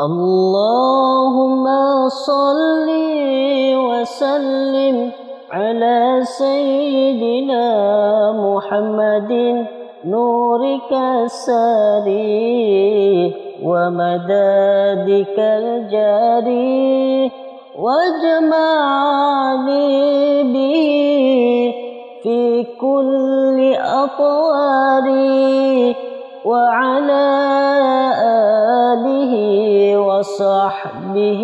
اللهم 0.00 1.64
صل 2.08 2.88
وسلم 3.76 5.12
على 5.52 6.20
سيدنا 6.24 7.66
محمد 8.32 9.32
نورك 10.04 10.92
الساري 11.24 12.16
ومدادك 13.64 15.36
الجاري 15.38 17.30
واجمعني 17.78 19.12
به 20.52 20.84
في 22.22 22.64
كل 22.80 23.74
أطواري 23.76 25.40
وعلى 26.44 27.59
وصحبه 30.20 31.42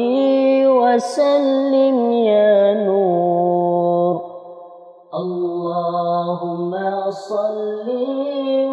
وسلم 0.68 2.12
يا 2.12 2.84
نور. 2.84 4.14
اللهم 5.14 6.72
صل 7.10 7.88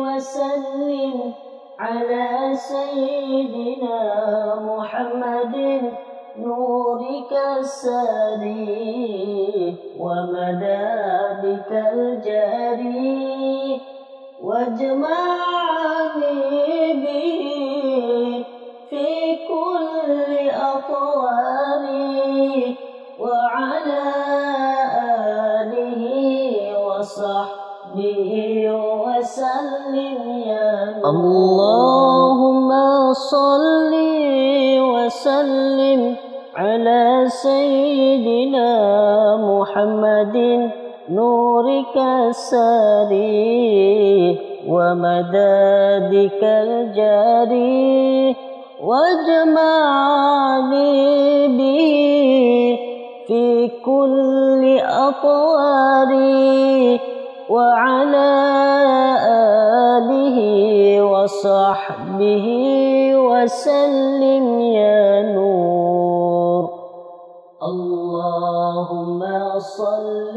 وسلم 0.03 1.33
على 1.79 2.27
سيدنا 2.53 4.01
محمد 4.67 5.55
نورك 6.37 7.31
الساري 7.59 8.75
ومدادك 9.99 11.71
الجاري 11.71 13.81
واجمعني 14.43 15.93
به 17.03 17.52
على 36.55 37.25
سيدنا 37.27 38.69
محمد 39.37 40.69
نورك 41.09 41.97
الساري 42.29 43.19
ومدادك 44.69 46.43
الجاري 46.43 48.35
واجمعني 48.83 49.97
به 51.57 52.79
في 53.27 53.67
كل 53.85 54.79
أطواري 55.09 56.33
وعلى 57.49 58.31
آله 59.97 60.37
وصحبه 61.01 62.47
وسلم 63.15 64.59
يا 64.59 65.21
نور. 65.33 65.82
اللهم 68.83 69.59
صل 69.59 70.35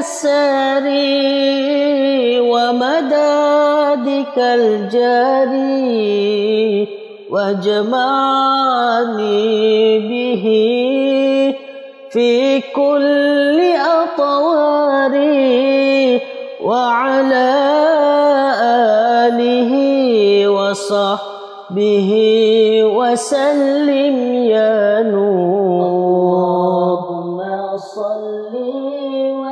السري 0.00 1.20
ومدادك 2.40 4.36
الجاري 4.38 5.80
واجمعني 7.30 8.78
به 10.08 10.44
في 12.10 12.60
كل 12.60 13.58
أطواري 14.00 15.40
وعلى 16.64 17.50
آله 19.28 19.72
وصحبه 20.48 22.10
وسلم 22.98 24.16
يا 24.34 25.02
نور. 25.02 25.80
اللهم 25.86 27.38
صل 27.76 28.99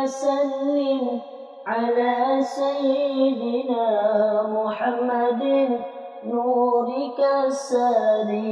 وسلم 0.08 1.20
على 1.66 2.40
سيدنا 2.42 3.86
محمد 4.56 5.42
نورك 6.24 7.20
الساري 7.46 8.47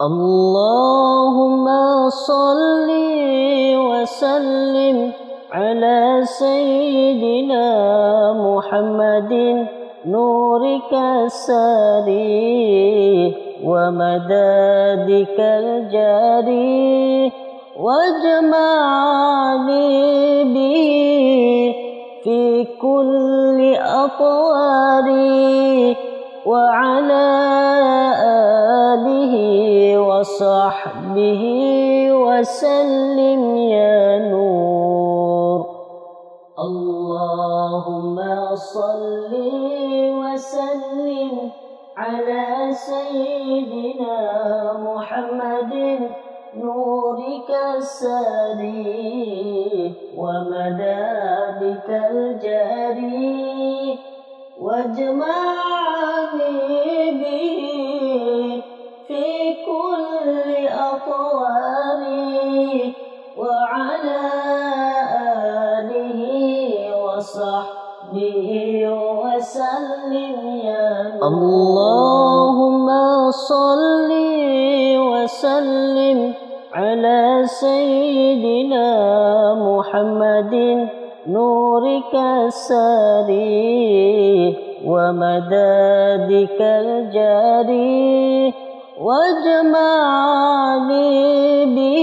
اللهم 0.00 1.66
صل 2.08 2.88
وسلم 3.76 5.12
على 5.52 6.20
سيدنا 6.24 7.68
محمد 8.32 9.32
نورك 10.06 10.92
الساري 11.24 12.16
ومدادك 13.64 15.38
الجاري 15.40 17.32
واجمعني 17.80 19.24
به 20.54 20.86
في 22.24 22.64
كل 22.80 23.76
أطواري 23.76 25.30
وعلى 26.46 27.59
وصحبه 30.20 31.42
وسلم 32.12 33.42
يا 33.56 34.28
نور. 34.28 35.60
اللهم 36.60 38.16
صل 38.54 39.32
وسلم 40.20 41.32
على 41.96 42.44
سيدنا 42.72 44.18
محمد 44.84 45.72
نورك 46.56 47.50
الساري 47.76 48.92
ومدادك 50.20 51.88
الجاري 52.12 53.40
واجمعني 54.60 55.69
اللهم 71.30 72.86
صل 73.30 74.10
وسلم 75.10 76.18
على 76.74 77.42
سيدنا 77.46 78.88
محمد 79.54 80.54
نورك 81.26 82.14
الساري 82.46 83.46
ومدادك 84.86 86.60
الجاري 86.60 88.54
واجمعني 89.00 90.50
به 91.74 92.00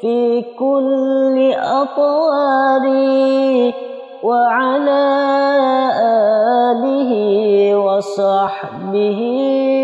في 0.00 0.42
كل 0.58 1.52
أطواري 1.82 3.06
وعلى 4.22 5.45
وصحبه 7.96 9.20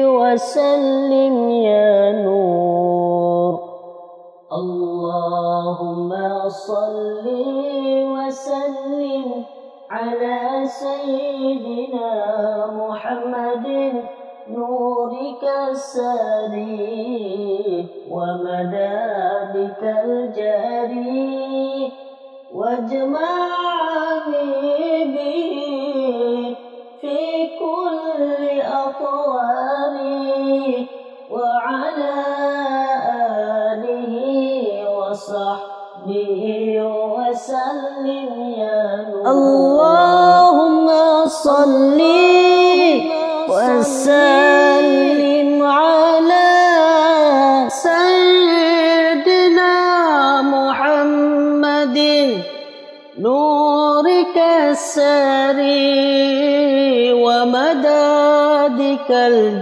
وسلم 0.05 1.37
يا 1.49 2.13
نور. 2.13 3.53
اللهم 4.53 6.11
صل 6.49 7.27
وسلم 8.17 9.27
على 9.91 10.39
سيدنا 10.65 12.13
محمد 12.81 13.67
نورك 14.49 15.45
السري 15.71 16.69
ومدادك 18.13 19.83
الجاري 20.05 21.33
واجمعني 22.55 23.42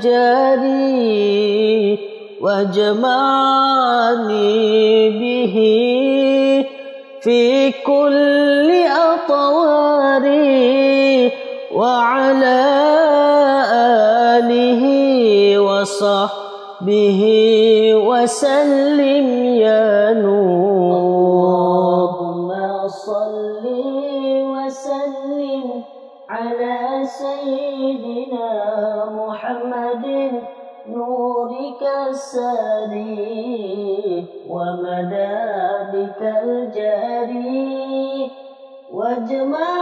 الجري 0.05 1.99
واجمعني 2.41 3.21
به 5.21 5.57
في 7.21 7.73
كل 7.73 8.71
أطواري 9.13 10.51
وعلى 11.75 12.63
آله 14.37 14.83
وصحبه 15.59 17.21
وسلم 17.95 19.27
يا 19.45 20.13
نور. 20.13 20.97
اللهم 20.97 22.49
صل 22.89 23.65
وسلم 24.55 25.65
على 26.29 26.79
سيدنا 27.05 28.51
محمد 29.17 30.07
نورك 30.87 31.83
السري 32.09 33.27
ومدادك 34.49 36.21
الجري 36.43 38.31
واجمع 38.93 39.80